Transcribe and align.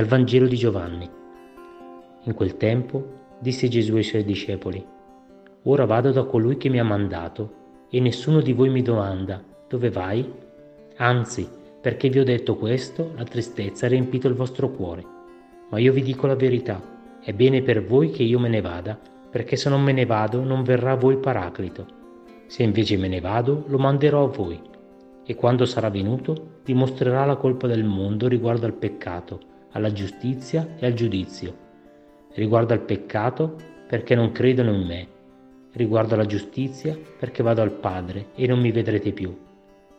Dal 0.00 0.08
Vangelo 0.08 0.46
di 0.46 0.56
Giovanni. 0.56 1.10
In 2.22 2.32
quel 2.32 2.56
tempo 2.56 3.34
disse 3.38 3.68
Gesù 3.68 3.96
ai 3.96 4.02
suoi 4.02 4.24
discepoli, 4.24 4.82
Ora 5.64 5.84
vado 5.84 6.10
da 6.10 6.24
colui 6.24 6.56
che 6.56 6.70
mi 6.70 6.80
ha 6.80 6.84
mandato 6.84 7.86
e 7.90 8.00
nessuno 8.00 8.40
di 8.40 8.54
voi 8.54 8.70
mi 8.70 8.80
domanda, 8.80 9.44
dove 9.68 9.90
vai? 9.90 10.26
Anzi, 10.96 11.46
perché 11.82 12.08
vi 12.08 12.18
ho 12.18 12.24
detto 12.24 12.56
questo, 12.56 13.12
la 13.14 13.24
tristezza 13.24 13.84
ha 13.84 13.88
riempito 13.90 14.26
il 14.26 14.32
vostro 14.32 14.70
cuore. 14.70 15.04
Ma 15.68 15.78
io 15.78 15.92
vi 15.92 16.00
dico 16.00 16.26
la 16.26 16.34
verità, 16.34 16.80
è 17.20 17.34
bene 17.34 17.60
per 17.60 17.84
voi 17.84 18.08
che 18.08 18.22
io 18.22 18.38
me 18.38 18.48
ne 18.48 18.62
vada, 18.62 18.98
perché 19.30 19.56
se 19.56 19.68
non 19.68 19.82
me 19.82 19.92
ne 19.92 20.06
vado 20.06 20.42
non 20.42 20.62
verrà 20.62 20.92
a 20.92 20.96
voi 20.96 21.18
Paraclito. 21.18 21.86
Se 22.46 22.62
invece 22.62 22.96
me 22.96 23.08
ne 23.08 23.20
vado, 23.20 23.64
lo 23.66 23.76
manderò 23.76 24.24
a 24.24 24.28
voi. 24.28 24.58
E 25.26 25.34
quando 25.34 25.66
sarà 25.66 25.90
venuto, 25.90 26.60
dimostrerà 26.64 27.26
la 27.26 27.36
colpa 27.36 27.66
del 27.66 27.84
mondo 27.84 28.28
riguardo 28.28 28.64
al 28.64 28.72
peccato, 28.72 29.48
alla 29.72 29.92
giustizia 29.92 30.74
e 30.78 30.86
al 30.86 30.94
giudizio. 30.94 31.56
Riguardo 32.34 32.72
al 32.72 32.80
peccato, 32.80 33.56
perché 33.86 34.14
non 34.14 34.32
credono 34.32 34.72
in 34.72 34.86
me. 34.86 35.08
Riguardo 35.72 36.14
alla 36.14 36.26
giustizia, 36.26 36.96
perché 37.18 37.42
vado 37.42 37.62
al 37.62 37.72
Padre 37.72 38.28
e 38.34 38.46
non 38.46 38.60
mi 38.60 38.72
vedrete 38.72 39.12
più. 39.12 39.36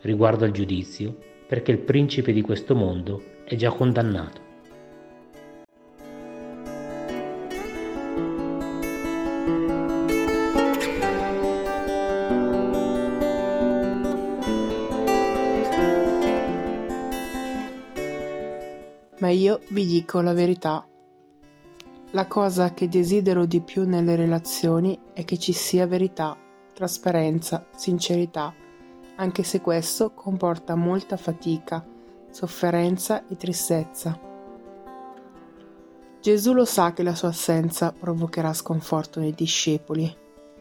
Riguardo 0.01 0.45
al 0.45 0.51
giudizio, 0.51 1.15
perché 1.47 1.71
il 1.71 1.79
principe 1.79 2.31
di 2.31 2.41
questo 2.41 2.75
mondo 2.75 3.23
è 3.43 3.55
già 3.55 3.71
condannato. 3.71 4.50
Ma 19.21 19.29
io 19.29 19.59
vi 19.69 19.85
dico 19.85 20.19
la 20.21 20.33
verità. 20.33 20.83
La 22.11 22.25
cosa 22.25 22.73
che 22.73 22.89
desidero 22.89 23.45
di 23.45 23.61
più 23.61 23.87
nelle 23.87 24.15
relazioni 24.15 24.99
è 25.13 25.23
che 25.23 25.37
ci 25.37 25.53
sia 25.53 25.85
verità, 25.85 26.35
trasparenza, 26.73 27.67
sincerità, 27.75 28.51
anche 29.17 29.43
se 29.43 29.61
questo 29.61 30.11
comporta 30.13 30.73
molta 30.73 31.17
fatica, 31.17 31.85
sofferenza 32.31 33.27
e 33.27 33.37
tristezza. 33.37 34.19
Gesù 36.19 36.53
lo 36.53 36.65
sa 36.65 36.91
che 36.93 37.03
la 37.03 37.13
sua 37.13 37.29
assenza 37.29 37.91
provocherà 37.91 38.53
sconforto 38.53 39.19
nei 39.19 39.35
discepoli, 39.35 40.11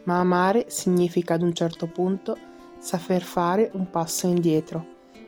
ma 0.03 0.19
amare 0.19 0.65
significa 0.69 1.33
ad 1.33 1.41
un 1.41 1.53
certo 1.53 1.87
punto 1.87 2.37
saper 2.77 3.23
fare 3.23 3.71
un 3.73 3.89
passo 3.89 4.27
indietro 4.27 4.85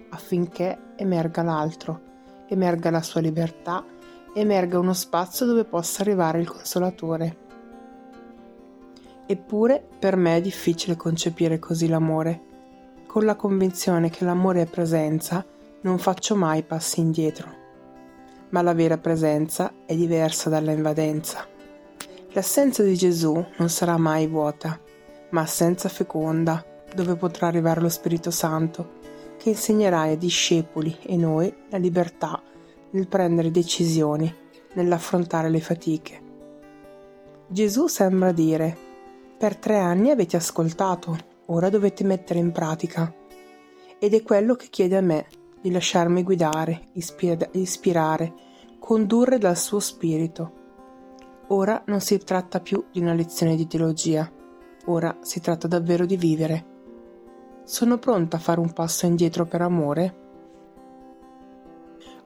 affinché 0.09 0.94
emerga 0.95 1.42
l'altro, 1.42 2.12
emerga 2.47 2.89
la 2.89 3.02
sua 3.02 3.22
libertà 3.22 3.83
emerga 4.33 4.80
uno 4.80 4.94
spazio 4.94 5.45
dove 5.45 5.63
possa 5.63 6.02
arrivare 6.02 6.39
il 6.39 6.49
consolatore. 6.49 7.38
Eppure 9.25 9.88
per 9.99 10.16
me 10.16 10.38
è 10.38 10.41
difficile 10.41 10.97
concepire 10.97 11.59
così 11.59 11.88
l'amore. 11.88 12.52
Con 13.08 13.25
la 13.25 13.36
convinzione 13.36 14.09
che 14.09 14.25
l'amore 14.25 14.64
è 14.64 14.66
presenza, 14.66 15.45
non 15.81 15.97
faccio 15.99 16.36
mai 16.36 16.64
passi 16.64 16.99
indietro. 16.99 17.61
Ma 18.49 18.61
la 18.61 18.73
vera 18.73 18.97
presenza 18.97 19.71
è 19.86 19.95
diversa 19.95 20.49
dalla 20.49 20.71
invadenza. 20.71 21.47
L'assenza 22.31 22.81
di 22.83 22.95
Gesù 22.95 23.33
non 23.58 23.69
sarà 23.69 23.97
mai 23.97 24.27
vuota, 24.27 24.80
ma 25.30 25.41
assenza 25.41 25.89
feconda, 25.89 26.64
dove 26.94 27.16
potrà 27.16 27.47
arrivare 27.47 27.81
lo 27.81 27.89
Spirito 27.89 28.31
Santo, 28.31 29.02
che 29.44 29.49
insegnerà 29.49 29.99
ai 29.99 30.17
discepoli 30.17 30.97
e 31.02 31.17
noi 31.17 31.53
la 31.69 31.77
libertà 31.77 32.41
nel 32.91 33.09
prendere 33.09 33.52
decisioni, 33.52 34.33
nell'affrontare 34.76 35.49
le 35.49 35.59
fatiche. 35.59 36.21
Gesù 37.48 37.87
sembra 37.87 38.32
dire, 38.32 38.77
per 39.37 39.58
tre 39.58 39.80
anni 39.80 40.11
avete 40.11 40.37
ascoltato, 40.37 41.17
ora 41.48 41.67
dovete 41.67 42.05
mettere 42.05 42.39
in 42.39 42.53
pratica. 42.53 43.14
Ed 43.99 44.14
è 44.14 44.23
quello 44.23 44.55
che 44.55 44.67
chiede 44.70 44.95
a 44.95 45.02
me, 45.02 45.26
di 45.59 45.71
lasciarmi 45.71 46.23
guidare, 46.23 46.87
ispir- 46.93 47.49
ispirare, 47.52 48.33
condurre 48.80 49.39
dal 49.39 49.58
suo 49.58 49.82
spirito. 49.82 50.53
Ora 51.48 51.83
non 51.87 51.99
si 51.99 52.17
tratta 52.20 52.61
più 52.61 52.86
di 52.89 53.02
una 53.02 53.14
lezione 53.14 53.58
di 53.58 53.67
teologia, 53.67 54.32
ora 54.86 55.17
si 55.20 55.42
tratta 55.42 55.67
davvero 55.67 56.05
di 56.05 56.15
vivere. 56.15 56.71
Sono 57.66 57.98
pronta 57.98 58.36
a 58.36 58.40
fare 58.42 58.60
un 58.60 58.74
passo 58.74 59.06
indietro 59.06 59.46
per 59.46 59.62
amore? 59.62 60.16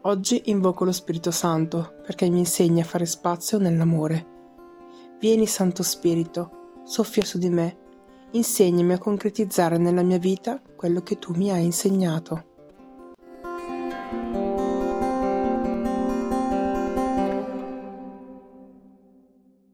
Oggi 0.02 0.42
invoco 0.46 0.84
lo 0.84 0.92
Spirito 0.92 1.30
Santo 1.30 1.94
perché 2.04 2.28
mi 2.28 2.40
insegni 2.40 2.82
a 2.82 2.84
fare 2.84 3.06
spazio 3.06 3.60
nell'amore. 3.60 4.26
Vieni 5.20 5.46
Santo 5.46 5.84
Spirito, 5.84 6.80
soffia 6.84 7.24
su 7.24 7.38
di 7.38 7.50
me, 7.50 7.78
insegnami 8.32 8.94
a 8.94 8.98
concretizzare 8.98 9.78
nella 9.78 10.02
mia 10.02 10.18
vita 10.18 10.60
quello 10.76 11.02
che 11.02 11.20
tu 11.20 11.34
mi 11.36 11.52
hai 11.52 11.66
insegnato. 11.66 12.57